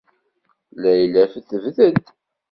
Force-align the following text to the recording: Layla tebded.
Layla 0.81 1.23
tebded. 1.33 2.03